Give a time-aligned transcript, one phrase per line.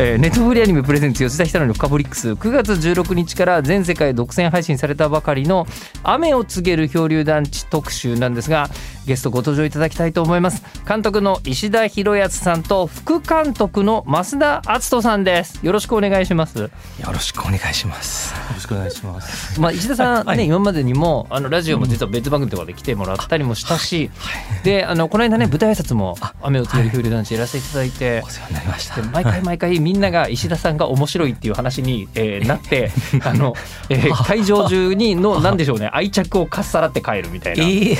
[0.00, 2.30] えー、ネットフリアニメプレゼンツ吉田ひたのフカボリックス。
[2.30, 5.66] 9月16日から全世界独占配信されたばかりの
[6.04, 8.70] 雨を告げる漂流団地特集なんですが
[9.08, 10.62] ゲストご登場いただきたいと思います。
[10.86, 15.64] 監督の石田博康さんと副監督の増田敦人さんです。
[15.64, 16.58] よろしくお願いします。
[16.58, 16.70] よ
[17.10, 18.34] ろしくお願いします。
[18.34, 19.58] よろしくお願いします。
[19.58, 29.02] まあ石田さんね、はい、今までにもあのラジオも実は別番組とかで来てもらったりもしたし、はい、であのこの間ね舞台挨拶も雨を告げる漂流団地やらせていただいて、お世話になりました。
[29.02, 32.90] 毎回毎回みんなが石田さんが面白いっていう話に、えー、なって
[33.24, 33.54] あの、
[33.88, 37.96] えー、会場中にのなんでしょうね愛着をかっさらって帰るみたいな、えー、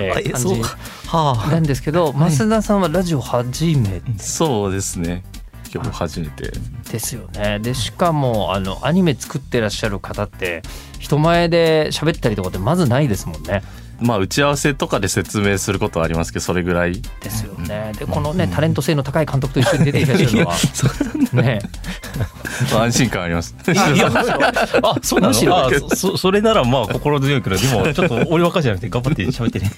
[0.00, 1.50] えー、感じ。
[1.50, 5.24] なんですけど、増田さんはラジオ初めて、そうですね。
[5.72, 6.52] 今日初めて。
[6.90, 7.58] ですよね。
[7.60, 10.62] でしかもあのアニメ作ってらっしゃる方って
[10.98, 13.62] 人前で喋ったりとかってまずないですもんね
[14.00, 17.00] まあ打ち合わせとかで説明することはありますけどそれぐらい。
[17.20, 20.54] ですよね、でこのね、タレント性の高い監督と一緒に出ていらっしゃるのは
[21.42, 21.60] ね
[22.72, 23.54] 安心感あります。
[24.82, 25.70] あそうむしろ。
[25.94, 29.70] そ それならまあ心強いけどでもちょっと俺ばっかじゃなくて頑張って喋ってね。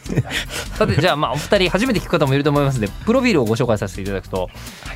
[0.77, 4.49] さてじゃあまあお二人初めて聞く方もいると思いますのでプロフィールをご紹介させていただくと。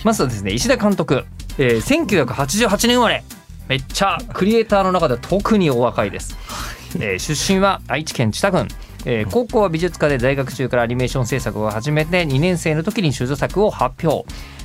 [0.05, 1.25] まずはですね石田監督、
[1.59, 3.25] えー、1988年生まれ。
[3.69, 6.37] めっちゃクリエイターの中では特にお若いです、
[6.97, 8.69] えー、出身は愛知県知多郡
[9.05, 14.25] えー、高校は美術科で在学中からアニメーション制作を始めて2年生の時に手作を発表。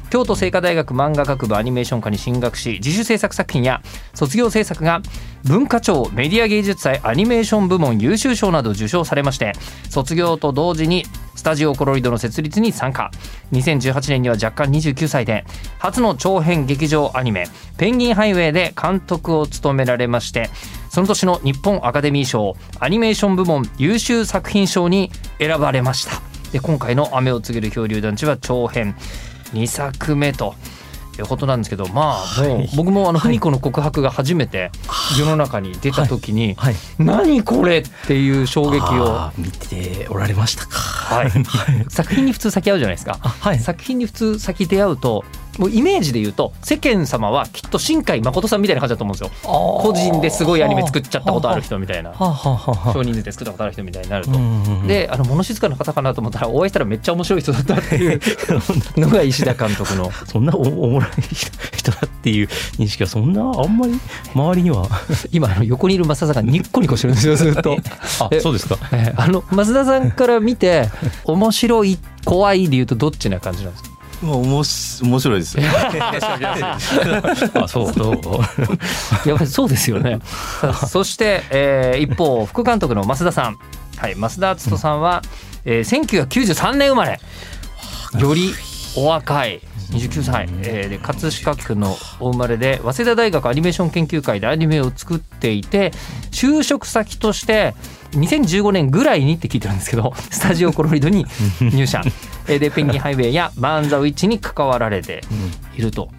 [0.09, 3.81] 京都精華大学漫画学部アニメーション科に進学し自主制作作品や
[4.13, 5.01] 卒業制作が
[5.43, 9.53] 文化庁メディア芸術祭アニメーション部門優秀賞など受賞されまして
[9.89, 11.03] 卒業と同時に
[11.35, 13.11] スタジオコロリドの設立に参加。
[13.51, 15.45] 2018年には若干29歳で
[15.79, 17.47] 初の長編劇場アニメ
[17.77, 20.49] 「ペンギンハイウェイ」で監督を務められまして
[20.89, 26.21] その年の日本アカデミー賞アニメーション部門優秀作品賞に選ばれました。
[26.51, 28.95] で今回の「雨を告げる漂流団地」は長編
[29.53, 30.55] 2作目と。
[31.19, 34.71] いうことなんですけどまあもう僕もあの文子の告白が初めて
[35.17, 36.57] 世の中に出た時に
[36.97, 40.79] 「何これ!」っていう衝撃を見ておられましたか、
[41.15, 41.31] はい、
[41.89, 45.25] 作品に普通先会うじゃないですか、はい、作品に普通先出会うと
[45.59, 49.31] もうイメージで言うと世間様はきっと新海誠さんみたいな感じだと思うんですよ。
[49.43, 52.13] 個人ですごいアニメ作っちゃったことある人みたいな。
[52.93, 54.31] 少人数で作ったことある人みたいになると。
[54.87, 58.21] であの物静かな方かなと思ったらお会いしたらめっちゃ面白い人だったっていう
[58.97, 61.09] のが石田監督のそんなおもろい
[61.75, 62.47] 人だっていう
[62.77, 63.99] 認識はそんなあんまり
[64.33, 64.87] 周りには
[65.31, 67.75] 今あの横にいる増田さんがニッコニコしてるんですよずっと
[68.19, 70.89] あそうですか、えあの増田さんから見て
[71.25, 75.63] 面白い怖いでいうとどっちな感じなんですかまあ、おもし面白いですよ。
[77.63, 78.19] あ、そう、そう？
[79.29, 80.19] やっぱりそうですよね。
[80.87, 83.57] そして、えー、一方、副監督の増田さん。
[83.97, 85.21] はい、増田篤人さんは、
[85.65, 87.19] えー、1993年生まれ。
[88.17, 88.53] より
[88.95, 89.61] お若い。
[89.91, 95.91] 29歳、えー、で葛飾区のお生まれで早稲田大学アニメーション研究会でアニメを作っていて
[96.31, 97.73] 就職先として
[98.11, 101.25] 2015年ぐらいにって聞いてるんですけど スタジオコロリドに
[101.59, 102.01] 入社。
[102.47, 105.21] でペンギンハイウェイやバーン・ザ・ウィッチに関わられて
[105.77, 106.09] いると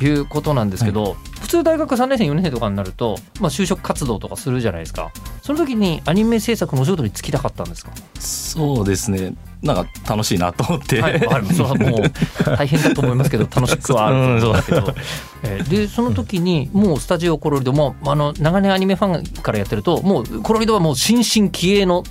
[0.00, 5.10] いうことなんですけど、はい、普通大学3年生4年生とかになると、まあ、就職活動とかするじゃないですか
[5.42, 7.90] その時にアニメ制作のお仕事に就きたかったんですか？
[8.18, 9.34] そうですね。
[9.60, 12.02] なんか楽しいなと思って、はい、それはもう
[12.56, 14.94] 大変だと思いますけど楽しくはあると思うんですけど、
[15.44, 22.02] えー、でその時にもうスタジオコロリドもあの長年アニメファンからやってるともうコロリドはもう新進気鋭の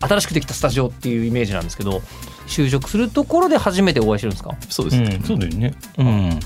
[0.00, 2.02] 新しくできたスタジオっていうイメージなんですけど
[2.48, 4.54] 就職するところで初めてお会いしてるんですか？
[4.68, 6.40] そうです、うん、そうだよね、うん。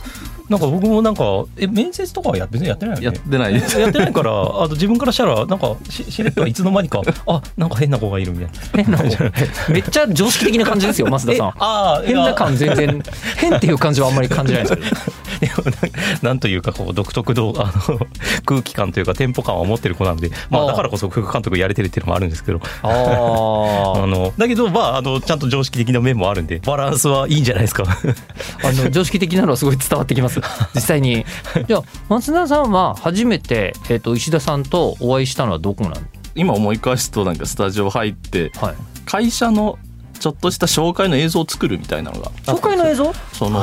[0.48, 1.22] なんか僕もなんか
[1.56, 3.80] え面接とかはや別にやってないよねやってないです。
[3.80, 8.84] やってないからあと自分からしたらなんかししれっといつの間にかあなんか変な子がいるみたいな。
[8.84, 11.52] 変な子めっちゃ常識的な感じですよ 増田さん。
[11.58, 13.02] あ変な感全然
[13.36, 14.86] 変っていう感じはあんまり感じないですけど
[16.22, 17.98] なんというかこう独特のあの
[18.44, 22.60] 空気感というかテンポ感を持ってる子なんで、まあ、だからこそ副監督やれてるっていうのもあるんですけど。
[22.82, 24.06] あ
[24.36, 27.84] のだけど、まあ、あのちゃんと常識的な面もあるんでバランスはいいんじゃないですか。
[28.64, 30.40] あの常識的なのはすごい伝わってきます。
[30.74, 31.24] 実際に。
[31.66, 36.08] じゃあ松田さんは初めて、えーと、石田さんとお会いしたのはどこなん？
[36.34, 38.74] 今思い返すとなんかスタジオ入って、はい、
[39.04, 39.78] 会社の
[40.22, 42.30] ちょっとした紹介の映像を作るみたいなのが。
[42.44, 43.12] 紹介の映像？
[43.32, 43.60] その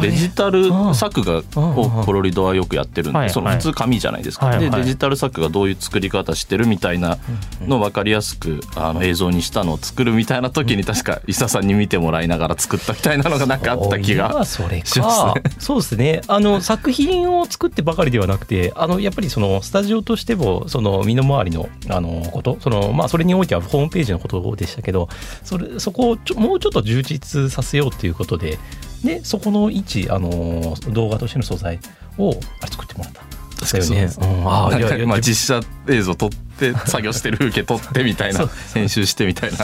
[0.00, 7.18] デジタル作画をコロリドはよくやってるんはいでその普通紙じゃないですか、でデジタル作画どういう作り方してるみたいな
[7.66, 15.42] のを分かりやすくあの映像にしたのを作るみたいな時に 確か伊佐さんに見てもらいながら作ったみたいなのがなんかあった気がそれしますかね。
[15.58, 16.20] そうですね。
[16.28, 25.08] あの作品を作ってばかりではなくて、あのやっぱりそのスタジオとしてもその身の回りのあのこと、そのまあそれにおいてはホームページのことでしたけど、
[25.42, 28.58] それそこをちょもうちょっと充実させようということで、
[29.04, 31.80] でそこの一あの動画としての素材
[32.18, 32.30] を
[32.60, 33.22] あれ作ってもらった。
[33.60, 33.84] 確かに。
[33.84, 34.26] そうですね。
[34.26, 34.52] うん。
[34.52, 39.58] あなんかいやいやまあ実写映像撮って 作業してる風景撮ってみたいな編集してみたいな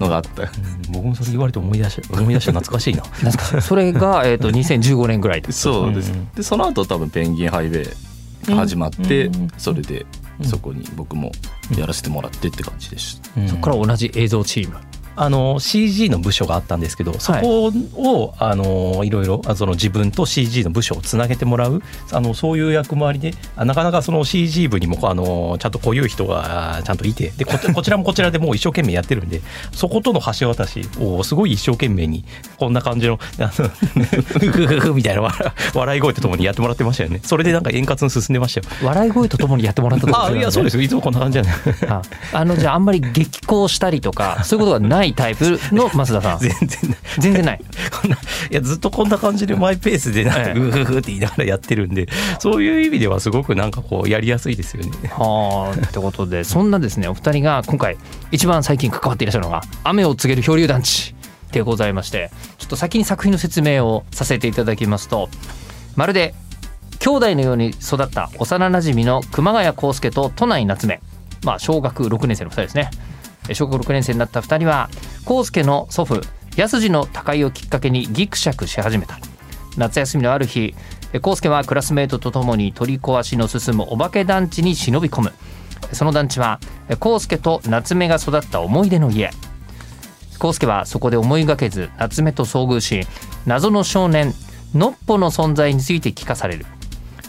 [0.00, 0.42] のがあった。
[0.42, 0.48] うん
[0.90, 3.02] 僕もそれ言われて思い出し 思い出した懐かしいな。
[3.22, 6.28] なんかそれが、えー、と2015年ぐらいですそうです、うん。
[6.34, 9.48] でその後多分ペンギンハイウェイが始まって、うん。
[9.56, 10.06] それで
[10.40, 10.46] うん。
[10.46, 11.32] そこに僕も
[11.76, 13.48] やらせてもらってって感じでした、うん。
[13.48, 14.76] そこから同じ映像チーム
[15.16, 21.82] あの CG の部署があったんですけどそこを、あのいろいろあその自分と CG の部署をつなげてもらう
[22.12, 29.40] あのそういう役回りであなかなかその CG 部にもあのちゃんとこういう人があちゃんといてでこ こちらもこちらでもう一生懸命やってるんで
[29.72, 32.24] そことの橋渡しをすごい一生懸命に
[32.56, 33.68] こんな感じのふ
[34.38, 37.20] ふふふみたいな笑笑い声とともにやってもらってましたよね。
[37.22, 38.66] それでなんか円滑に進んでましたよ。
[38.82, 41.62] 笑い声とともにやってもらったとあいやそうですいつもこんな感じじゃない。
[41.88, 46.38] ああのじゃああんまり激高したりとかそういうことがないタイプの 増田さん。
[46.38, 46.98] 全然ない。
[47.18, 47.60] 全然ない
[48.00, 52.06] こんないやずっとこんな感じでマイペースでなんかええグーグーグーって言いながらやってるんで
[52.38, 54.90] そういう意味ではすごくなんかこうやりやすいですよね。
[55.10, 57.96] はあってことで そんなですねお二人が今回
[58.30, 61.14] 一番最近関わっていらっしゃるのが「雨を告げる漂流団地」
[61.52, 65.28] でございましてちょっと先に作品の説明をさせていただきますと
[65.96, 66.34] まるで
[66.98, 71.00] 兄弟のように育った幼なじみの熊谷康介と都内夏目。
[71.44, 72.90] まあ小学6年生の2人ですね。
[72.92, 73.11] え
[73.52, 74.88] 小学6年生になった2人は
[75.28, 76.20] 康介の祖父
[76.56, 79.18] 安次の他界をきっかけにギクシャクし始めた。
[79.76, 80.74] 夏休みのある日
[81.14, 85.32] 康介はクラスメートと共に取り壊しの進むお化け団地に忍び込む。
[85.92, 89.30] その団地は康介と夏目が育った思い出の家。
[90.42, 93.06] 康介はそこで思いがけず夏目と遭遇し
[93.46, 94.34] 謎の少年
[94.74, 96.66] のっぽの存在について聞かされる。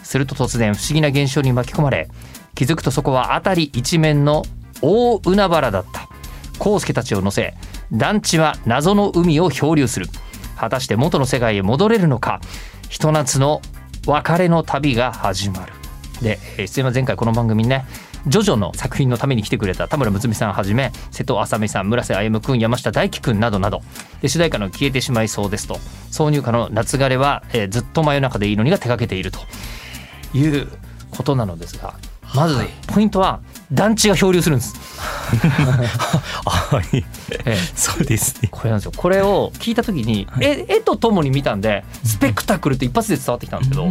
[0.02, 2.08] すると突然不思議な現象に巻き込まれ
[2.54, 4.42] 気づくとそこは辺り一面の
[4.84, 6.08] 大海原だった。
[6.58, 7.54] 康介たちを乗せ
[7.92, 10.06] 団地は謎の海を漂流する。
[10.56, 12.40] 果たして元の世界へ戻れるのか。
[12.88, 13.60] ひと夏の
[14.06, 15.72] 別れの旅が始まる。
[16.22, 17.86] でえー出演は前回この番組にね
[18.26, 23.82] ジョジョの作品のために来てくれた田村睦美さんはじめ瀬戸麻美さん村瀬歩君山下大輝君などなど。
[24.22, 25.78] で主題歌の「消えてしまいそうです」と。
[26.10, 29.40] 挿入歌の「夏枯れは」えーずっと真夜中でいいのに」が手掛けていると
[30.34, 30.68] いう
[31.10, 31.94] ことなのですが
[32.34, 33.40] まずポイントは
[33.74, 34.74] 団地が漂流するんです。
[36.46, 37.04] はい、え
[37.46, 37.56] え。
[37.74, 38.48] そうですね。
[38.50, 38.92] これなんですよ。
[38.96, 43.86] これを聞いた時に絵絵とともに見たんでスペクタクルって一発で伝わってきたんですけど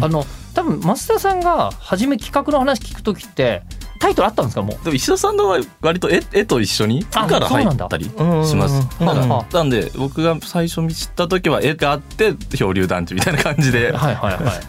[0.00, 3.62] あの多分増田さんが初め企画の話聞く時って
[4.00, 4.62] タイトルあったんですか？
[4.62, 4.84] もう。
[4.84, 7.86] でも石田さんの場合割と絵絵と一緒にから入そうなんだ。
[7.86, 8.46] ったりうん。
[8.46, 14.60] しますなんで僕が最初見知った時は絵があって漂流団地みたいな感じではいはいはい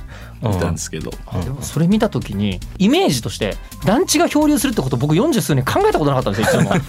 [0.50, 1.12] 見たんですけど、
[1.44, 3.56] でもそれ見た時にイメージとして
[3.86, 6.82] 団地が漂流するってこと僕40数年考えたことなかったんですよ一度も。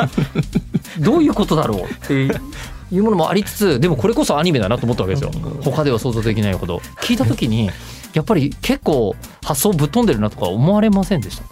[1.01, 5.31] どういうことだろうっていうものもありつつでもこれこそアニメだなと思ったわけですよ。
[5.63, 6.79] 他では想像できないほど。
[7.03, 7.71] 聞いた時に
[8.13, 11.45] やっぱり結構発想ぶっ飛んでるなとか思われませんでした？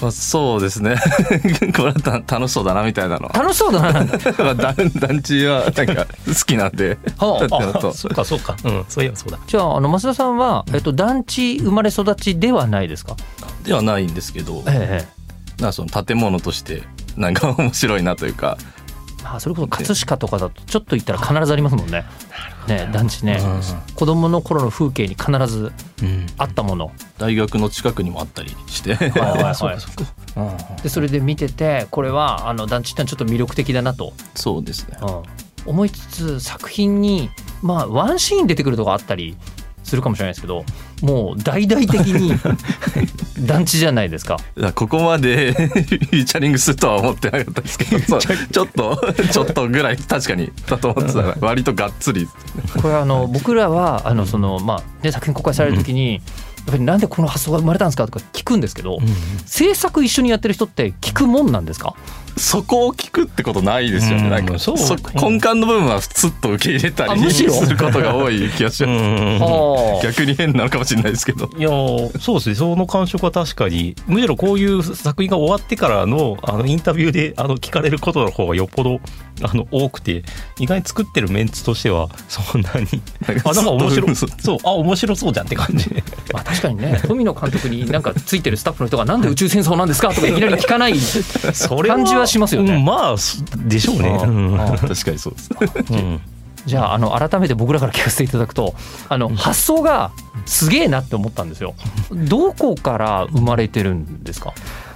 [0.00, 0.96] まあ、そうですね。
[1.76, 3.28] これはた楽しそうだなみたいなの。
[3.28, 4.04] は楽しそうだな。
[4.04, 6.98] だ まあ団団地はなんか好きなんで。
[7.18, 7.44] はあ。
[7.44, 8.14] ってのとそう。
[8.14, 8.56] かそうか。
[8.64, 9.38] うん、そういえばそうだ。
[9.46, 13.16] じゃああの増田さんは、えっと、団地生まれ育ちではないですか？
[13.64, 15.06] ではないんですけどえ
[15.58, 16.82] えなその建物として
[17.16, 18.56] なんか面白いなというか
[19.24, 22.04] あそれこそ葛飾とかだとちょっと行ったら必ずありますもんね。
[22.68, 23.38] ね団地ね。
[23.42, 23.60] うん
[23.94, 25.72] 子供の頃の風景に必ず
[26.02, 26.26] うん。
[26.38, 26.92] あったもの。
[27.18, 28.94] 大学の近くにもあったりして。
[28.94, 29.78] はいはいは
[30.78, 30.80] い。
[30.82, 34.96] でそれで見ててこれはあの団地ってのはちょっと魅力的だなと、そうですね。
[35.02, 35.22] うん。
[35.66, 37.30] 思いつつ作品に
[37.62, 39.36] まあワンシーン出てくるとかあったり
[39.90, 40.64] するかもしれないですけど
[41.02, 42.32] もう大々的に
[43.46, 44.38] 団地じゃないですか。
[44.74, 52.28] ここまで フィーチャリングするとは思ってなかったですけど ちょっとちょっとぐらい確かにだと思ってたら割とがっつり。
[52.80, 56.22] これあの僕らはあのそのまあね作品公開される時に、やっ
[56.72, 58.98] ぱりなんでこの発想が生まれたんですかとか聞くんですけど、
[59.46, 61.94] 制作一緒にやってる人って聞くもんなんですか？
[62.40, 64.30] そこを聞くってことないですよね、うん。
[64.30, 64.78] なんかそう。
[64.78, 67.52] そ根幹の部分はスッと受け入れたりあむしろ。
[67.52, 70.02] することが多い気がします、はあ。
[70.02, 71.50] 逆に変なのかもしれないですけど。
[71.56, 72.54] いやそうですね。
[72.54, 73.94] その感触は確かに。
[74.06, 79.00] むしろこういう作品が終わってからのあのインタビューであの聞かれることの方がよっぽど
[79.42, 80.22] あの多くて
[80.58, 82.86] 意外に作ってるメンツとしてはそんなに。
[83.44, 84.58] あなんか面白そう。
[84.64, 85.90] あ面白そうじゃんって感じ。
[85.90, 87.00] でまあ確かにね。
[87.06, 90.08] 富野監督になんかついてるスタッフの人がなんで宇宙戦争なんですか？
[90.14, 90.98] とかいきなり聞かない。
[90.98, 95.50] それ感じはしますよねうんまあすでしょうねうん 確かにそうです
[95.92, 96.20] うん
[96.66, 98.74] じゃああの改めて僕らから聞かせていただくと
[99.08, 100.10] あの発想が
[100.44, 101.74] すげえなって思ったんですよ。
[102.12, 104.52] どこから生まれてるんですか？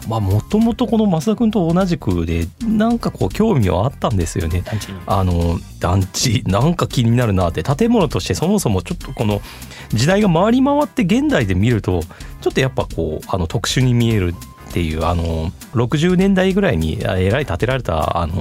[0.06, 4.60] まあもともとこの増田君と同じくでなんかこう興味はあったんですよね。
[4.60, 4.98] 団地に。
[5.06, 9.40] あの団地なんか気になるなって建物としてそもそもちょっとこの
[9.88, 12.02] 時代が回り回って現代で見ると
[12.42, 14.34] ちょっとやっぱこうあの特殊に見える
[14.74, 18.34] っていうあの60年代ぐらいにあえらい建てられたあの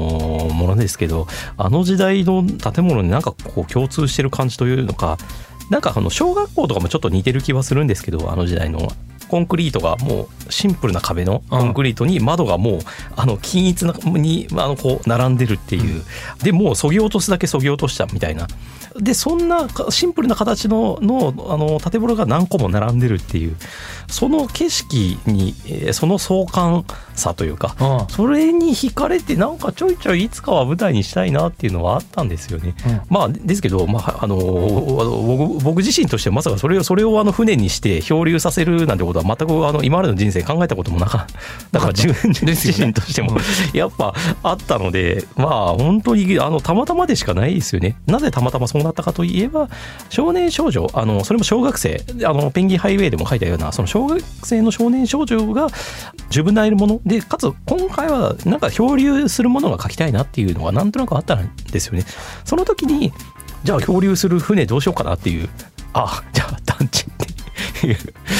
[0.52, 5.20] ものですけどあの時代の建物になんかこう共通してる感じというのか
[5.70, 8.92] なんかあの小学校とかもちょっと似てる気はするんですけどあの時代の。
[9.30, 12.80] コンクリートがもうシンプルな壁のコンクリートに窓がもう
[13.16, 16.04] あの均一なにあのこう並んでるっていう、
[16.44, 18.48] でもうそぎ落とすだけそぎ落としたみたいな
[19.00, 23.56] でそんなかシンプルな形ののあの建物が何個も並んでるっていう
[24.08, 26.86] その景色に、えーその壮観
[27.16, 28.08] さというかうん。
[28.10, 32.76] それに惹かれてなんかちょいちょいいつかは舞台にしたいなっていうのはあったんですよね。
[32.88, 33.02] うん。
[33.10, 41.34] まあですけど、まあ、あの僕僕自身としてまさかそれをそれをあの船にして漂流させるなんてことは全くあの今までの人生考えたこともなかった。
[41.72, 43.38] だから自分自身としても
[43.74, 47.96] やっぱあったのでまあ本当にあのたまたまでしかないですよね。
[48.08, 49.70] なぜたまたまそうなったかといえば
[50.10, 55.68] 少年少女あのそれも小学生あのペンギンハイウェイでも書いたようなその小学生の少年少女が
[56.30, 62.06] 自分なりのものでかつ今回はなんか漂流するものが書きたいなっていうのがなんとなくあったんですよね。
[62.46, 63.12] その時に
[63.64, 65.50] じゃあ漂流する船どうしようかなっていう
[65.94, 67.06] あじゃあ団地
[67.88, 67.98] いう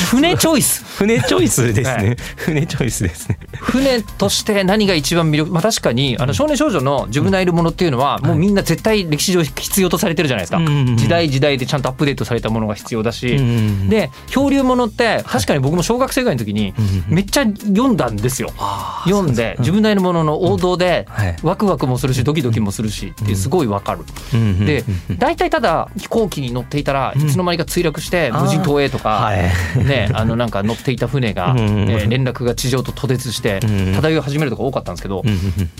[0.10, 0.84] 船チョイス。
[0.98, 3.38] 船チョイスですね、は船チョイスですね。
[3.60, 10.58] 船として何が一番魅力まあ確かにあの少年少女のジュブナイルものっていうのはもうみんな絶対歴史上必要とされてるじゃないですか。
[10.58, 10.98] うん。
[10.98, 13.36] 時代時代でちゃんとアップデートされたものが必要だし。
[13.36, 13.90] うん。
[13.90, 16.74] で漂流ものって確かに僕も小学生ぐらいの時に
[17.10, 17.16] うん。
[17.16, 18.52] めっちゃ読んだんですよ。
[18.58, 21.36] あー読んで自分なりのものの王道ではい。
[21.44, 24.02] ワクワクもするしドキドキもするしってすごいわかる。
[24.34, 25.18] うんうんでうん。
[25.18, 29.33] 大体ただ飛行機に乗っていたらいつの間にか墜落して無人島へとかはい
[29.78, 33.60] ね、あのなんか乗っていた船が、えー連絡が地上と途絶して
[33.96, 35.24] 漂い始めるとか多かったんですけど、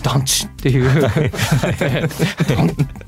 [0.02, 0.90] 団地っていう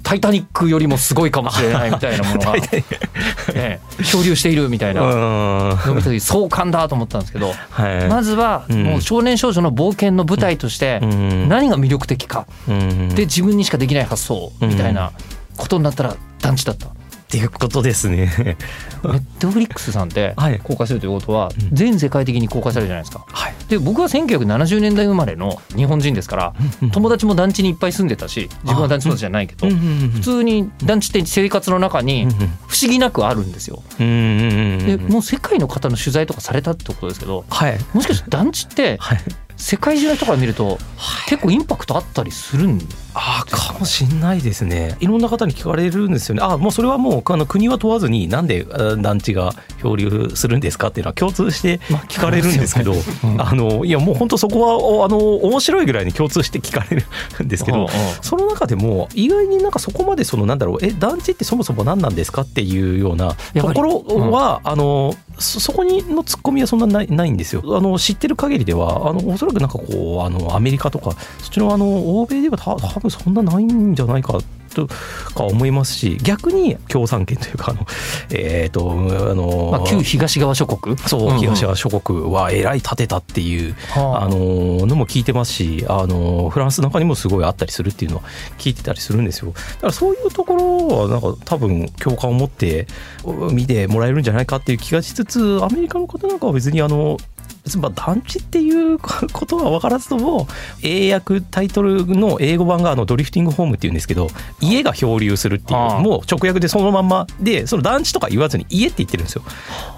[0.02, 2.54] タイタニックよりもすごいかもしれないみたいなものが、
[3.54, 8.08] えー漂流しているみたいなのを見た時壮観だと思ったんですけどはい。
[8.08, 8.84] まずはうん。
[8.84, 12.46] もう少年少女の冒険の舞台としてうん何が魅力的か。
[12.68, 13.08] うん。
[13.10, 15.12] で自分にしかできない発想みたいな
[15.56, 16.88] ことになったら団地だった。
[17.36, 18.32] っていうことですね。
[18.38, 18.56] ネ
[19.10, 20.58] ットフリックスさんではい。
[20.58, 21.68] 公開するということはうん。
[21.74, 23.24] 全世界的に公開されるじゃないですか。
[23.28, 23.54] はい。
[23.68, 26.54] で僕は1970年代生まれの日本人ですから
[26.92, 32.26] 友達も団地にいっぱい住んでたし自分は団地育ちじゃないけど普通に団地って生活の中に
[32.68, 33.82] 不思議なくあるんですよ。
[33.98, 37.78] でもう世界の方の取材とかされたってことですけどはい。
[37.92, 39.20] もしかして団地ってはい
[39.56, 40.78] 世界中の人から見ると
[41.28, 42.78] 結構インパクトあったりするん
[43.14, 44.96] ああかもしんないですね。
[45.00, 46.42] いろんな方に聞かれるんですよね。
[46.44, 52.92] あもうそれはもうあの国は問わずになんであ団地が漂流するんですかっていうのは共通してまあ聞かれるんですけど、
[53.38, 57.06] あのいやもう本当そこはおあの面白いぐらいに共通して聞かれる
[57.44, 57.88] んですけど
[58.20, 67.62] その中でも意外になんかそこまでそのなんだろうえ団地ってそもそも何なんですかっていうようなところは、あのそそこにのツッコミはそんなないないんですよ。
[67.76, 74.38] あの知ってる限りではあのおそらくなんかこうあのアメリカとかそっちのあの欧米ではた多分そんなないんじゃないか
[74.76, 74.88] と
[75.34, 77.86] か思いますし逆に共産権というかあの
[78.30, 78.94] えっ、とあ
[79.34, 80.96] の、まあ、旧東側諸国？
[80.98, 81.38] そう、んん。
[81.38, 84.24] 東側諸国はえらい立てたっていう、はあ。
[84.24, 88.22] あののも聞いてますし、あのフランスなんかにもすごいあったりするっていうのは
[88.58, 89.52] 聞いてたりするんですよ。
[89.52, 92.86] だからそういうところはなんか多分共感を持って
[93.52, 97.18] 見てもらえるんじゃないかっていう気がしつつ、アメリカの方なんかは別にあの
[97.66, 100.46] 別にまあ団地っていうことは分からずとも
[100.82, 104.28] 英訳タイトルの英語版があのドリフティングホームっていうんですけど
[104.60, 109.42] 家が漂流するっていうもう直訳でそのまんまでその団地とか言わずに家って言ってるんですよ。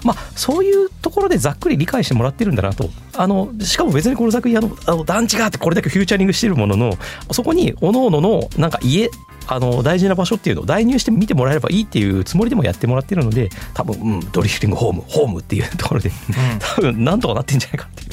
[0.03, 6.93] まあそういうところでざっくり理解してもらってるんだなとあのしかも別にこの作品あのあの団地があってこれだけフューチャリングしてるものの
[7.31, 9.09] そこに各々のなんか家
[9.51, 16.11] あの大事な場所っていうのを代入して見てもらえればいいっていうつもりでもやってもらってるので多分、うん、ドリフティングホームホームっていうところで
[16.59, 18.08] 多分なんとかなってんじゃないかっていう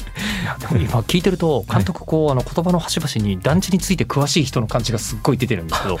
[0.59, 5.97] でも今聞いてると監督こうあの言葉の端々に団地について詳しい人の感じがすっごい出てるんですけど、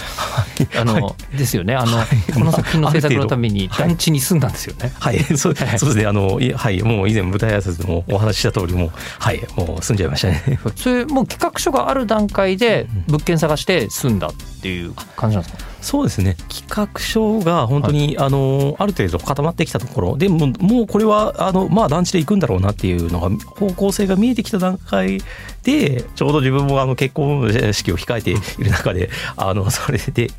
[0.79, 1.75] あのですよね。
[1.75, 1.97] あの
[2.33, 4.91] この作品の制作のために団地に住んだんですよね。
[4.99, 6.05] はい、そうそうですね。
[6.05, 6.81] あのいはい。
[6.81, 9.41] もう以前舞台挨拶でもお話しした通りもうはい。
[9.55, 10.59] もう住んじゃいましたね。
[10.75, 15.76] それもう企画書がある段階で物件探して住んだっていう感じなんですか？
[15.81, 16.35] そうですね。
[16.49, 20.17] 企画書が本当に、あのある程度固まってきたところ。
[20.17, 25.21] でももうこれはあのまあ団地で行くんだろうなっていうのが方向性が見えてきた段階
[25.67, 30.31] でちょうど自分もあの結婚式を控えている中で あのそれで、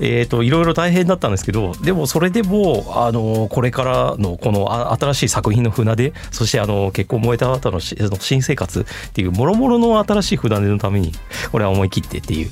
[0.00, 11.12] えー、といろいろ大変だったんですけどでもそれでもあのこれからのこのあ新しい作品の船出そしてあの結婚を終えた後のし新生活っていうもろもろの新しい船出のために
[11.52, 12.50] これは思い切ってっていう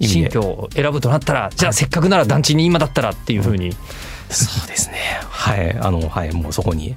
[0.00, 0.30] 意味で。
[0.30, 3.72] 新居を選ぶとなったらじゃあせっかくなら団地に今だったらっていうふうに。
[4.28, 4.96] そうですね。
[5.28, 5.76] はい。
[5.78, 6.32] あのはい。
[6.32, 6.96] もうそこに。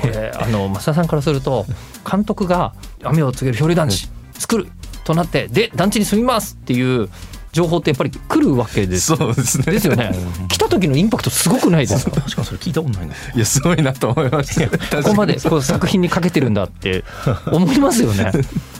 [0.00, 1.66] これあの増田さんからすると
[2.10, 4.66] 監督が雨を告げる表裏団地作る
[5.04, 7.08] となってで団地に住みますっていう
[7.52, 9.14] 情報ってやっぱり来るわけです。
[9.14, 9.64] そうですね。
[9.72, 10.10] ですよね。
[10.48, 12.10] 来た時のインパクトすごくないですか？
[12.20, 13.14] 確かにそれ聞いたことないな。
[13.14, 14.54] いやすごいなと思いまし
[14.90, 17.04] たここまでこう作品にかけてるんだって
[17.52, 18.32] 思いますよね。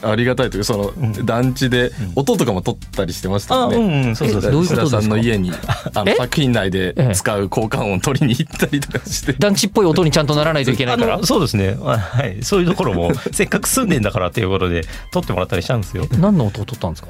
[0.02, 4.50] ありがたいというかその団地で音とかも撮ったりしてましたよね、うんうんそうそうそう。
[4.50, 5.52] えどうさんの家に
[5.94, 6.14] あのえ？
[6.16, 7.14] 作品内でええ。
[7.14, 9.34] 使う交換音取りに行ったりとかして。
[9.34, 11.20] 団地っぽい音にちゃんとならないといけないから？
[11.24, 11.76] そうですね。
[11.84, 12.38] あはい。
[12.42, 16.06] そういうところも せっかく住んでんだからっていうことで撮ってもらったりしたんですよ。
[16.18, 17.08] 何の音を取ったんですか？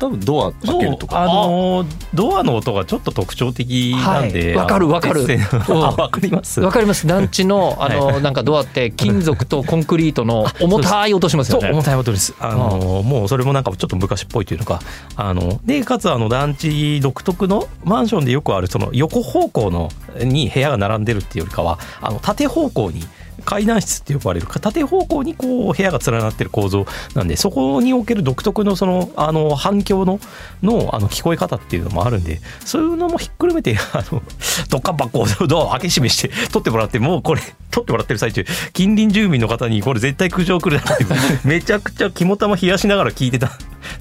[0.00, 1.20] 多分ドア開けるとか。
[1.22, 4.48] あのドアの音がちょっと特徴的なんで。
[4.48, 4.56] はい。
[4.56, 5.26] わかるわかる。
[5.68, 6.60] わかります？
[6.60, 7.06] わかります。
[7.06, 11.68] 団地のあのなんかドアって 金属とコンクリートの重たい音しますよね。
[11.68, 12.34] そう重たい音です。
[12.40, 14.80] あのもうそれもなんかちょっと昔っぽいというのか、
[15.16, 19.90] あのでかつあの団地独特のマンションでよくあるその横方向の
[20.24, 23.04] に部屋が並んでるっていうよりかは、あの縦方向に
[23.40, 30.20] 階段室って呼ばれる縦方向にこう部屋が連なってる構造なんでそこにおける独特のそのあの反響の
[30.62, 34.22] のあの聞こえ方っていうのもあるんでそういうのもひっくるめて あの
[34.68, 41.06] ドッカンバッコをドアを開け閉めして取ってもらってもうこれ 取ってもらってる最中近隣住民の方にこれ絶対苦情来るなって
[41.44, 43.50] めちゃくちゃ肝玉冷やしながら聞いてたん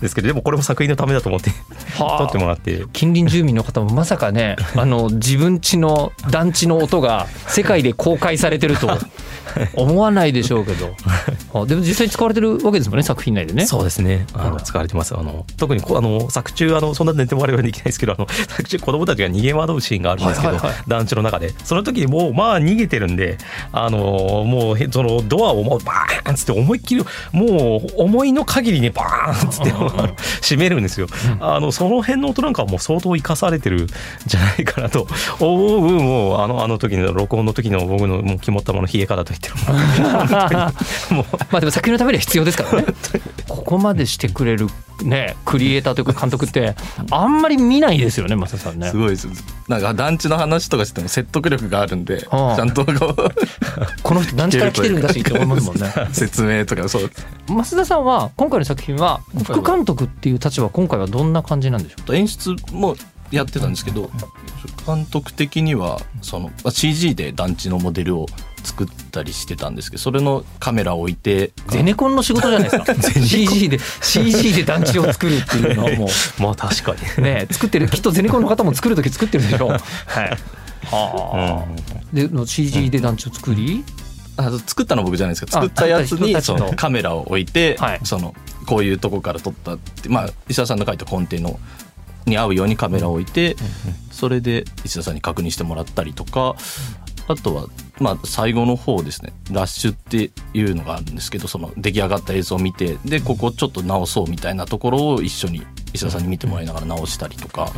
[0.01, 1.51] ですけどでもこれも作品のためだと思って
[1.97, 2.17] はあ。
[2.19, 2.83] 取ってもらって。
[2.93, 8.87] 近隣住民の方もまさかねあの自分家の団地の音が世界で公開されてると
[9.73, 10.95] 思わないでしょうけど。
[11.53, 13.65] あでも実際に使われてるわけですもんね作品内でね。
[13.65, 14.25] そうですね。
[14.33, 15.15] あの使われてます。
[15.15, 20.57] あの特にこあの作中あのそんな寝てもらえばできないですけどあの作中子供たちが逃げ惑うシーンがあるんですけど、
[20.87, 21.53] 団地の中で。
[21.63, 23.37] その時にもうまあ逃げてるんで
[23.71, 31.07] あのもうへそのドアをもうバーンっつって思いっきりもう思いの限りにバーンっつって閉めるんですよ、
[31.39, 33.87] あのその辺の音なんかはもう相当生かされてるん
[34.25, 35.07] じゃないかなと。
[35.39, 39.49] 思うもうあのあの時の録音の時の僕のもう肝っ玉の冷え方といって
[41.13, 42.87] ももうまあでも作品のためには必要ですからね。
[43.47, 44.67] ここまでしてくれる
[45.03, 46.75] ねクリエイターというか監督って
[47.11, 48.89] あんまり見ないですよね増田さんね。
[48.89, 49.27] すごいです。
[49.67, 53.15] なんか団地の話とかしても説得力があるんでちゃんとこう
[54.03, 55.91] この人団地から来てるんだしって思いますもんね。
[56.13, 57.11] 説明とかそう。
[57.47, 62.15] 増田さんは今回の作品は副監督っていう立場今回はどんな感じなんでしょう？
[62.15, 62.95] 演出も
[63.31, 64.09] やってたんですけど
[64.87, 68.25] 監督的にはそのまあ CG で団地のモデルを
[68.63, 72.95] 作ったりしてたんですけどそれのカメラを置いて ゼネコンの仕事じゃないですか。
[73.21, 76.09] CG で CG で団地を作るっていうのはも。
[76.39, 76.97] まあ確かに。
[77.17, 79.69] うね作ってるきっとゼネコンの方も作る時作ってるでしょう。
[79.69, 79.79] はい。
[80.85, 83.83] はあ、での CG で団地を作り、
[84.37, 87.99] あ作ったの僕じゃないですか作ったやつにそのカメラを置いて、はい。
[88.03, 88.33] その
[88.65, 91.59] こういうとこから撮ったってまあ石田さんの書いたコンテの
[92.25, 93.55] に合うようにカメラを置いて、
[94.11, 96.55] それで石田さんに確認してもらったりとか、
[97.29, 97.67] あとは
[97.99, 99.31] まあ最後の方ですね。
[99.51, 107.71] ラッシュっていうのがあるんですけどその出来上がった映像を見てでここちょっと直そうみたいなところを一緒に石田さんに見てもらいながら直したりとか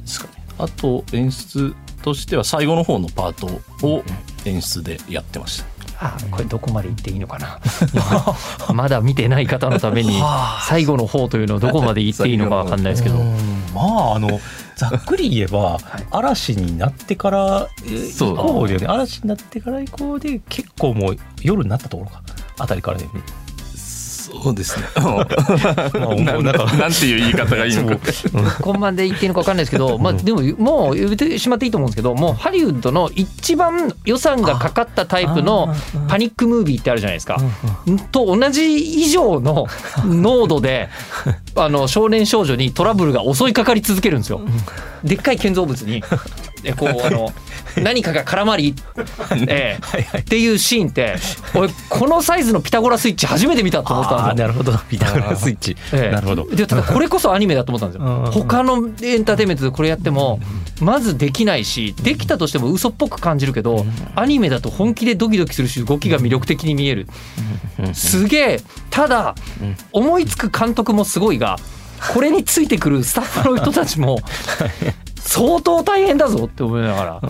[0.00, 0.44] ですかね。
[0.58, 1.72] あと演出
[2.02, 3.32] としては最後の方のパー
[3.80, 4.02] トを
[4.44, 5.66] 演出でやってました。
[6.02, 7.60] あこれどこまで言っていいのかな。
[8.74, 10.20] まだ見てない方のために
[10.66, 13.18] 最後の方というのをどこまで言っていいのかわかんないですけど。
[13.18, 13.36] うん。
[13.72, 14.40] まああの
[14.80, 15.78] ざっくり言えば、
[16.10, 18.34] 嵐になってからえそう。
[18.34, 18.86] 以降でね。
[18.86, 22.22] 嵐になってから以降で結構もう夜になったところか。
[22.58, 23.20] あたりからだよね。
[24.42, 24.86] そうですね。
[24.96, 27.96] まあもう なんなんかなんていう言い方がいいのか。
[28.58, 35.74] ここまで言っていいのか分かんないですけど、まあ、でももう言ってしまっていいと思うんですけどもうハリウッドの一番予算がかかったタイプの
[36.08, 37.38] パニックムービーってあるじゃないですか。
[38.12, 39.66] と同じ以上の
[40.06, 40.88] 濃度で
[41.56, 44.40] あの少年少女にトラブルが襲いかかり続けるんですよ。
[45.04, 46.02] でっかい建造物に
[46.64, 47.32] えこうあの
[47.82, 48.74] 何かが絡まり、
[49.48, 49.78] え
[50.14, 50.18] え。
[50.18, 51.16] っていうシーンって
[51.54, 54.48] 俺このサイズのピタゴラスイッチ初めて見たと思ったんですよ。
[54.48, 54.78] なるほど。
[54.88, 56.10] ピタゴラスイッチ、ええ。
[56.10, 56.48] なるほど。
[56.50, 58.06] でただこれこそアニメだと思ったんですうん。
[58.06, 60.40] よ他のエンターテインメントでこれやっても
[60.80, 67.06] まずできないしできたとしても嘘っぽく感じるけどアニメだと本気でドキドキするし動きが魅力的に見える。
[67.94, 68.60] すげえ。
[68.90, 69.34] ただ
[69.92, 71.56] 思いつく監督もすごいが
[72.14, 74.18] これについてくるスタッフの人たちも
[75.20, 77.22] 相当大変だぞって思いながら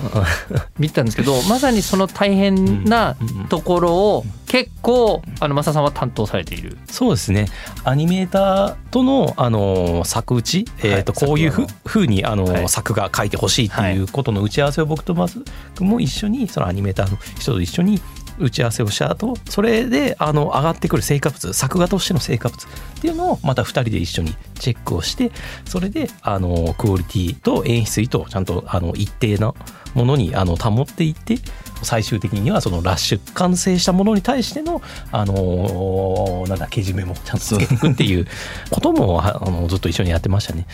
[0.79, 3.17] 見てたんですけどまさにその大変な
[3.49, 6.77] ところを結構あの増田さんは担当されている。
[6.87, 7.47] そうですね。
[7.85, 12.69] アニメーターとの、あの作打ち、えー、とこういうふ作ふうにあの、はい。
[12.69, 15.39] 作が書いてほしいっていうことの打ち合わせを僕とマス
[15.77, 18.01] 君も一緒にそのアニメーターの人と一緒に
[18.41, 25.31] 打ち合わせをした後それであの上がってくる成果物作画としての成果物っていうのをまた2人で一緒にチェックをして
[25.65, 29.55] それであのクオリティと演出意図をちゃんとあの一定な
[29.95, 31.37] ものにあの保っていって
[31.83, 38.27] 最終的にはそのラッシュ完成したものに対してのあのなんだけじめもちゃんとつけていくっていう
[38.71, 40.67] こともあのずっと一緒にやってましたね。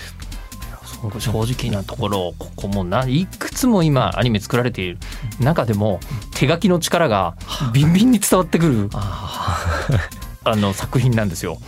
[1.18, 4.98] 正直なところここもないくつも今アニメ作られている
[5.40, 6.00] 中でも
[6.36, 7.34] 手書きの力が
[7.72, 8.90] ビンビンに伝わってくる。
[8.92, 11.58] あ の作品なんですよ。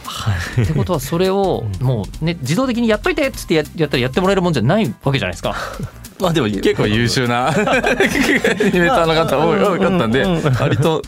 [0.62, 5.56] ってことはそれをもうね自動的にやっといてっつってややったらやってもらえるもんじゃないわけじゃないですか。
[6.20, 10.24] まあでも結構優秀なアニメーターの方多多かったんで
[10.60, 11.00] 割と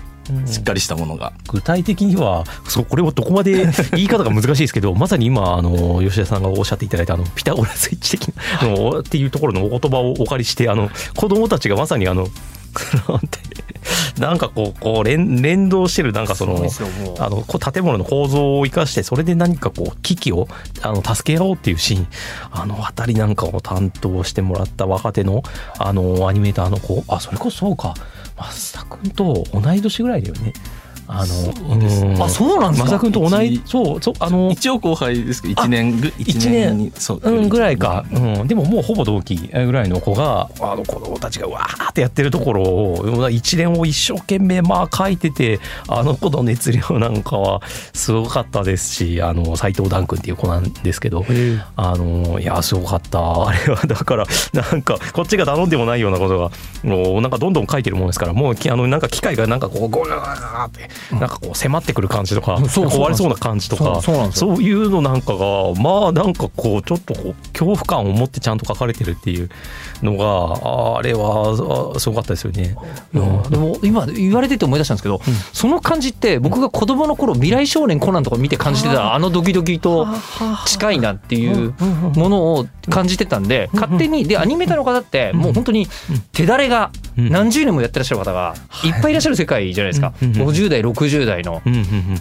[0.46, 1.32] しっかりしたものが。
[1.48, 12.28] 具体的にはそうこれもどこまで 言い方が難しいですけどまさに今あの吉田さんがおっしゃっていただいたあのピタゴラスイッチ的なのっていうところのお言葉をお借りしてあの子供たちがまさにあの
[13.08, 13.38] なんて
[14.18, 16.66] なんかこうこう連連動してるなんかその
[17.18, 20.48] あの建物の構造を生かしてそれで何かこう危機を
[20.82, 22.06] あの助け合おうっていうシーン。
[22.52, 25.42] あの辺りなんかを担当してもらった若手の
[25.78, 27.04] あのアニメーターの子。
[27.08, 27.94] あそれこそそうか。
[28.36, 30.52] 増田君と同い年ぐらいだよね。
[31.10, 32.22] あのうん。
[32.22, 32.98] あそうなんですか？
[32.98, 33.28] 君と同
[33.66, 47.62] そうそうあの一応後輩ですけど1年ぐ一一年にそううん、ぐらいか、うん、でももうほぼ同期ぐらいの子があの子供たちがわーってやってるところを一連を一生懸命まあ書いててあの子の熱量なんかは
[47.94, 51.24] すごかったですしあの斎藤ダン君っていう子なんですけど
[51.76, 53.20] あのいやすごかった。
[53.46, 56.50] あれはだからなんかこっちが頼んでもないようなことが
[56.82, 69.50] もうなんかどんどん書いてるものですからもうきあのなんか機械がなんかこうゴーってなんかこう迫ってくる感じとか壊れそうな感じとかそういうのなんかがまあなんかこうちょっとこう恐怖感を持ってちゃんと書かれてるっていう
[70.02, 72.76] のがああれはあすごかったですよね。
[73.14, 75.20] いやでも今言われてて思い出したんですけど、
[75.52, 80.06] その感じって僕が子供の頃未来少年コナンとか見て感じてたあのドキドキと
[80.66, 81.74] 近いなっていう
[82.14, 85.86] ものを感じてたんで勝手にでアニメーターの方ってもう本当に
[86.32, 90.14] 手だれが何十年もやってらっしゃる方がいっぱいいらっしゃる世界じゃないですか。
[90.22, 90.32] うん。
[90.32, 91.62] 50代60代の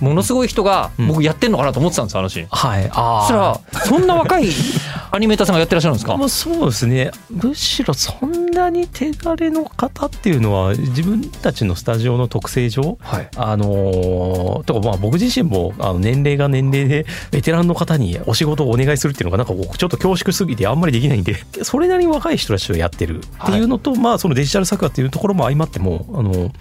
[0.02, 2.48] ものすごい人が僕やってんのかなと思ってたんですよあのシーン。
[2.50, 4.50] はい、あそしたらそんな若い
[5.12, 6.16] アニメーターさんがやってらっしゃるんですか？
[6.18, 7.12] まあ、そうですね。
[7.30, 13.28] むしろそんなに手だれの方っていうのは自分たちのスタジオの特性上、はい。
[13.36, 26.52] あのーとかまあ僕自身もあの年齢が年齢でベテランの方にお仕事をお願いするっていうのがなんかちょっと恐縮すぎてあんまりできないんでそれなりに若い人たちとやってるっていうのと、まあそのデジタル作画っていうところも相まってもあの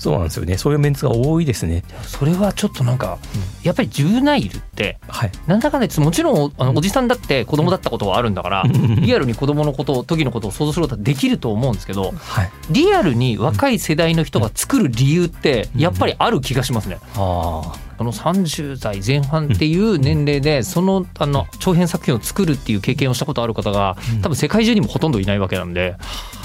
[0.00, 0.56] そうなんですよね。
[0.56, 1.84] そういうメンツが多いですね。
[2.02, 3.18] それはちょっとなんか
[3.62, 5.32] やっぱりジュブナイルってはい。
[5.46, 8.64] なんだかんだ言もちろんあのおじさんだって子供だったことはあるんだから
[8.98, 16.98] リアルに子供のこと時のことを想像することはできると思うんですけどはい、リアルに若い世代の人が作る理由ってやっぱりある気がしますね。
[17.14, 25.96] あこの30代前半っていう年齢でそのあの長編作品を作るっていう経験をしたことある方が多分世界中にもほとんどいないわけなんで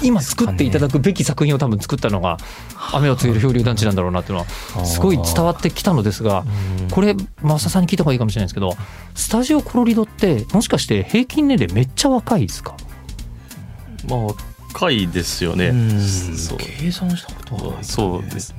[0.02, 2.36] 今作っていただくべき作品を多分作ったのが
[2.92, 4.44] 「雨を告げる漂流団地」なんだろうなっていうの
[4.80, 6.44] はすごい伝わってきたのですが
[6.90, 8.76] これ増田さんに聞いた方がいいかもしれないですけど
[9.14, 12.76] スタジオコロリドってもしかして平均年齢めっちゃ若いですか？
[14.10, 14.18] まあ
[14.74, 15.72] 若いですよね。
[16.78, 18.58] 計算したことはないそうですね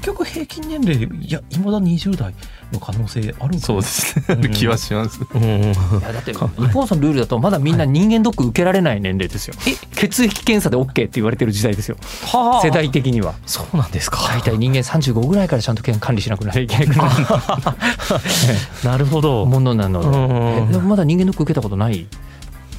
[0.00, 2.34] 結局平均年齢いやいまだ20代
[2.72, 4.24] の可能性あるそうですね。
[4.28, 5.42] ある気はしますうん。
[5.42, 5.66] い
[6.02, 9.54] やだって日本のルールだとまだみんな人間ドック受けられない年齢ですよ。
[9.94, 11.96] 血液検査で OK って言われてる時代ですよ。
[12.32, 12.66] はあ。
[12.66, 13.34] 世代的には。
[13.44, 14.18] そうなんですか。
[14.28, 19.44] 大体人間35ぐらいからちゃんと管理しなくなきゃいけなくなるなるほど。
[19.44, 20.08] ものなので。
[20.08, 20.68] うん。
[20.70, 22.06] えでもまだ人間ドック受けたことない？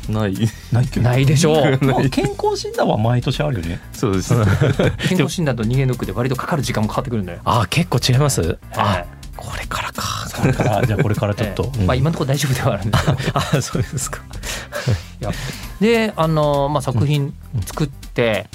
[0.10, 0.36] ない。
[0.72, 1.04] ないけど。
[1.04, 1.80] ないでしょう。
[1.86, 3.80] まあ健康診断は毎年あるよね。
[3.94, 4.34] そうです。
[5.10, 7.40] 健康診断と人間ドックで割とかかる時間も変わってくるんだよ。
[7.46, 8.58] あ結構違います？
[8.76, 9.06] あはい
[9.38, 10.28] これからか。
[10.42, 12.98] これからじゃあこれからちょっと、えーまあ、今のところ大丈夫ではあるんで。
[12.98, 14.22] すけどあそうですか。
[15.22, 15.32] いや。
[15.80, 17.34] であの、まあ、作品
[17.66, 18.48] 作って、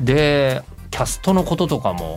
[0.00, 2.16] でキャストのこととかも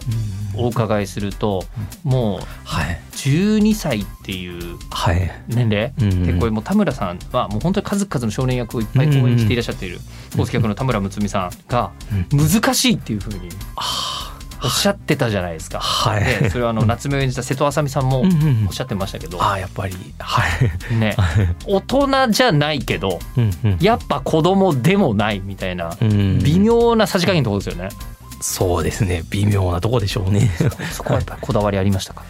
[0.55, 1.63] お伺いすると、
[2.03, 2.99] もうはい。
[3.11, 5.31] 12歳っていうはい。
[5.47, 9.99] 年齢、うんでこれもう田村さんはもう本当に数々の少年役をいっぱい公演していらっしゃっている
[10.37, 11.91] 大関役の田村睦美さんが
[12.31, 13.49] 難しいっていうふうに
[14.63, 15.79] おっしゃってたじゃないですか。
[15.79, 16.23] はい。
[16.23, 19.95] でそれはあの夏目を演じた瀬戸麻美さんもうんうんおっしゃってましたけど、ああやっぱり。
[20.19, 20.43] は
[20.91, 20.95] い。
[20.95, 21.15] ね。
[21.65, 23.77] 大人じゃないけどうんうん。
[23.79, 26.39] やっぱ子供でもないみたいなうん。
[26.39, 27.89] 微妙なさじ加減ってことですよね。
[28.41, 30.49] そうですね微妙なとこでしょうね
[30.91, 32.23] そこはやっぱりこだわりありましたか？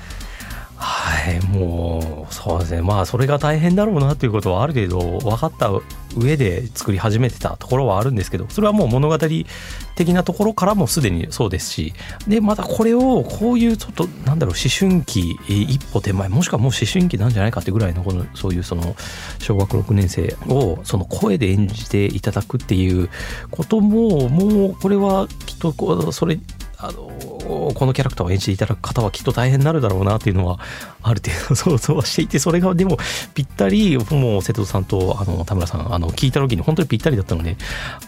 [0.82, 2.82] はいもうそうですね。
[2.82, 5.70] まあそれが大変だろうなっていうことはある程度分かった
[6.16, 11.94] 上で作り始めてたところはあるんですけどそれはもう物語的なところからもすでにそうですし
[12.30, 18.96] でまたこれをこういうちょっとなんだろう思春期一歩手前もしくはもう思春期なんじゃないかってぐらいのこのそういうその
[19.40, 23.10] 小学6年生をその声で演じていただくっていう
[23.52, 26.40] ことももうこれはきっとこうそれ
[26.78, 30.60] あのこのキャラクターを演じていただく方はきっと大変になるだろうなっていうのは
[31.02, 32.98] ある程度 想像はしていてそれがでも
[33.34, 37.58] ぴったりもう瀬戸さんとあの田村さんあの聞いた時に本当にぴったりだったので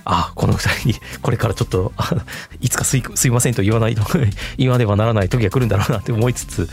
[0.05, 2.11] あこの二人にこれからちょっとあ
[2.61, 4.03] いつかすいすいませんと言わないと
[4.57, 6.69] 言わねばならない時が来るんだろうなって思いつつ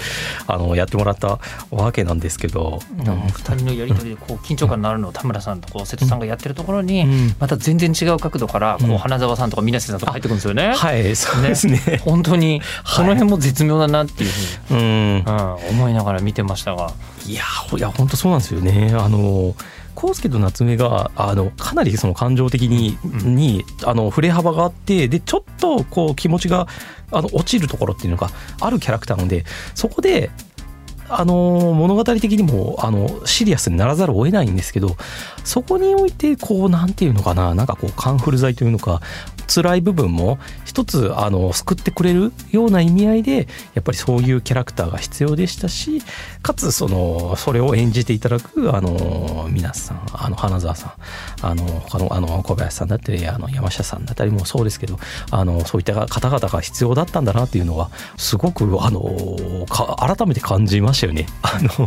[0.46, 1.38] あのやってもらった
[1.70, 2.81] わけなんですけど。
[2.98, 10.74] 二人のやり取りでこう緊張感のあるのを田村さんとこう瀬戸さんがやってるところにうんまた全然違う角度からこううん花澤さんとか水瀬さんとか入ってくるんですよね。
[10.74, 12.00] はいそうですね。
[12.04, 16.92] 本当にその辺も絶妙だなっていうふうに、うんうん、思いながら見てましたが。
[17.27, 17.42] いや
[17.77, 18.94] いや本当そうなんですよね。
[18.94, 19.55] あの
[20.01, 26.68] 康介と夏目があのかなりその感情的に,、うんにあの振れ幅があってでちょっとこう気持ちが
[27.11, 29.44] あの落ちるところっていうのがあるキャラクターなので
[29.75, 30.31] そこで
[31.09, 34.97] あの物語的にもあのシリアスにならざるを得ないんですけど
[35.42, 39.01] そこにおいてこうなんていうのかななんかこうカンフル剤というのか
[39.48, 46.02] 辛い部分も一つあの救ってくれるような意味合いでやっぱりそういうキャラクターが必要でしたし
[46.42, 54.98] かつそのそれを演じていただくあの皆さんあの花澤さんあの他のあの小林さんだったりあの山下さんだったりもそうですけど
[55.30, 61.26] あのそういった方々が必要だったんだなっていうのはすごくあの改めて感じましたよね。
[61.42, 61.87] あの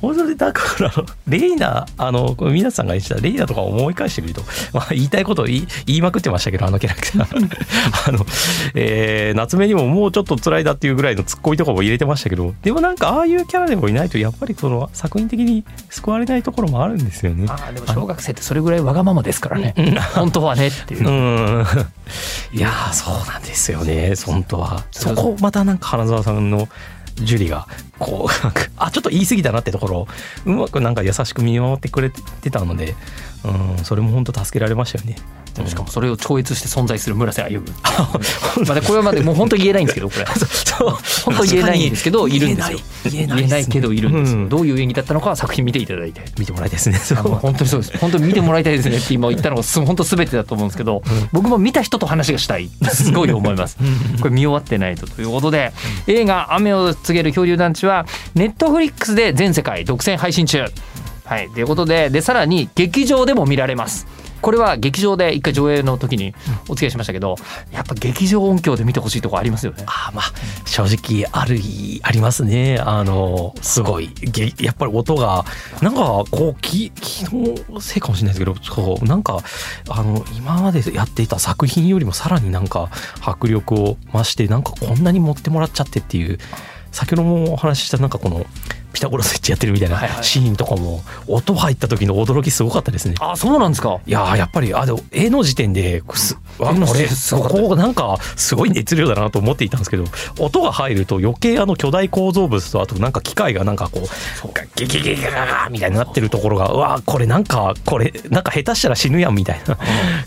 [0.00, 0.92] 本当にだから
[1.26, 8.26] レイナあの皆さんが言ってたレイナとか思い返してみると、まあ、言いたいことを言いまくってましたけどあのキャラクター あの、
[8.74, 17.46] えー夏目にももうちょっと辛いだっていうぐらいのツッコミとかも入れてましたけどでもなんかああいうキャラでもいないとやっぱりその作品的に救われないところもあるんですよね。
[17.48, 19.74] あーでも小学生ってそれぐらいわがままですからね。
[20.14, 21.06] 本当はねっていう。
[21.06, 21.10] う。
[21.10, 21.66] ん。
[22.52, 24.84] いやーそうなんですよね本当は。
[24.90, 26.68] そこまたなんか花澤さんの
[27.16, 27.66] ジュリが
[27.98, 30.08] こうなんかあちょっと言い過ぎたなってところを
[30.46, 32.94] うまくなんか優しく見守ってくれてたので、
[33.44, 35.16] うん、それも本当助けられましたよね。
[35.66, 37.66] しかもそれを超越して存在する村瀬歩夢。
[38.66, 40.26] まあこれはまでもう本当言えないんですけどこれ。
[40.36, 40.90] そう
[41.24, 42.78] 本当言えないんですけどいるんですよ。
[43.10, 44.38] 言えない言えないけどいるんですよ。
[44.38, 46.22] うんどういう演技だったのかは作品見ていただいて。
[46.38, 47.16] 見てもらいたいですね。
[47.16, 47.98] 本当にそうです。
[47.98, 52.70] 本当に見てもらいたいですねって今言ったのがす本当すべてだと思うんですけど、僕も見た人と話がしたい。
[52.92, 53.76] すごい思います。
[54.20, 55.72] これ見終わってないとということで、
[56.06, 60.64] 映画雨を告げる漂流団地はネットフリックスで全世界独占配信中。
[61.24, 64.06] はいということででさらに劇場でも見られます。
[64.40, 66.32] これは劇場で一回上映の時に
[66.68, 67.36] お付き合いしましたけど、
[67.72, 69.84] やっぱ劇場音響で見てほしいとこありますよね。
[69.86, 70.32] あまあ
[70.64, 71.58] 正直ある
[72.02, 75.44] ありますねあのすごいげやっぱり音が
[75.82, 79.40] なんかこうき昨日せいかもしれないですけどそうなんか
[79.88, 86.38] あの今までやっていた作品よりもさらになんか迫力を増してなんかこんなに持ってもらっちゃってっていう
[86.98, 88.44] 先ほどもお話ししたなんかこの
[88.92, 93.14] ピタゴラスイッチやってるみたいなシーンとかも音入った時の驚きすごかったですね。
[93.20, 94.00] あそうなんですか？
[94.04, 100.04] いやーやっぱりあでも絵の時点ですわこれここなんかすごい熱量だなと思っていたんですけど
[100.40, 104.06] 音が入ると余計あの巨大構造物とあとなんか機械がなんかこう
[104.74, 109.78] ゲゲゲゲガガみたいになってるところがうわこれなんかこれなんか下手したら死ぬやんみたいな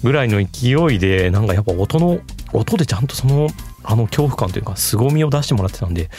[0.04, 2.20] ぐらいの勢いでなんかやっぱ音の
[2.54, 3.50] 音でちゃんとその
[3.84, 6.10] あの恐怖感というか凄みを出してもらってたんで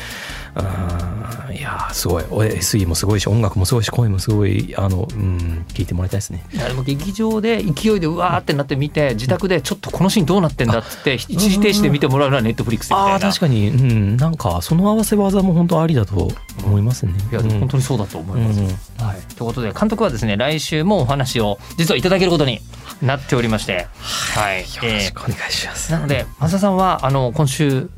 [0.57, 1.57] うーん。
[1.57, 2.25] いやーすごい。
[2.25, 6.45] SE もすごいし音楽もすごいし声もすごいあのうん聞いてもらいたいですね。
[6.53, 13.13] いやでも劇場で勢いでうわーってなって見て自宅でちょっとこのシーンどうなってんだっつって一時停止で見てもらうのはネットフリックスみたいな。
[13.13, 16.31] ああ確かに、うん、なんかその合わせ技も本当ありだと
[16.65, 17.13] 思いますね。
[17.31, 18.67] いやでも本当にそうだと思います、うん。
[19.07, 22.61] はい、ということで監督はですね来週もお話を実はいただけることに
[23.03, 23.87] なっておりまして。
[24.01, 25.93] はい、よろしくお願いします。
[25.93, 27.91] なので増田さんはあの今週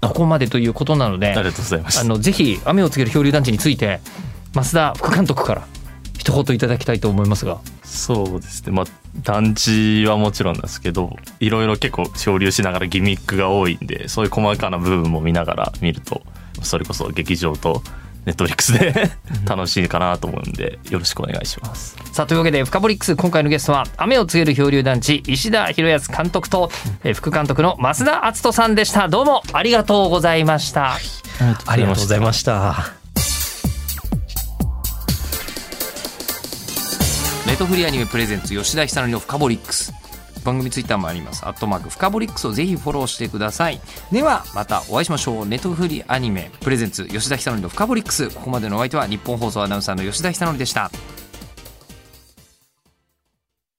[0.00, 2.00] ここまでということなのでありがとうございます。
[2.00, 4.00] あのぜひ雨を告げる漂流団地について
[4.52, 5.66] 増田副監督から
[6.18, 7.58] 一言いただきたいと思いますが。
[7.82, 8.72] そうですね。
[8.72, 8.86] まあ
[9.22, 16.22] 団地はもちろんですけどいろいろ結構漂流しながらギミックが多いんでそういう細かな部分も見ながら見ると
[16.62, 17.82] それこそ劇場と
[18.26, 19.10] ネットフリックスで
[19.46, 21.96] 楽しいかなと思うんでよろしくお願いします。
[22.12, 26.70] さあというわけで「フカボリックス」今回のゲストは雨を告げる漂流団地石田博康監督と、
[27.04, 29.08] えー副監督の増田篤人さんでした。
[29.08, 30.98] どうもありがとうございました、あ
[31.76, 32.92] りがとうございました。
[37.46, 39.94] ネットフリーアニメプレゼンツ吉田久典のフカボリックス
[40.48, 41.46] 番組ツイッターもあります。
[41.46, 43.80] アットマークフカボリックスをぜひフォローしてください。
[44.10, 45.46] ではまたお会いしましょう。
[45.46, 48.30] ネットフリーアニメプレゼンツ吉田久典のフカボリックス。
[48.30, 50.90] ここまでのお相手は日本放送アナウンサーの吉田久典でした。